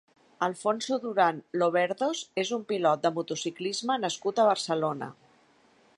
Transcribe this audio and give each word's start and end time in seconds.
Alfonso 0.45 0.97
Durán 1.03 1.41
Loverdos 1.59 2.23
és 2.45 2.53
un 2.59 2.65
pilot 2.73 3.05
de 3.05 3.13
motociclisme 3.19 4.01
nascut 4.07 4.43
a 4.45 4.51
Barcelona. 4.53 5.15